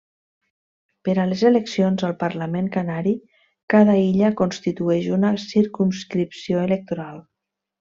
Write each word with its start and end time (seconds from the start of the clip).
Per 1.07 1.13
a 1.23 1.25
les 1.33 1.43
eleccions 1.49 2.05
al 2.07 2.15
Parlament 2.23 2.71
Canari, 2.77 3.13
cada 3.75 3.99
illa 4.07 4.33
constitueix 4.41 5.11
una 5.21 5.33
circumscripció 5.47 6.67
electoral. 6.71 7.23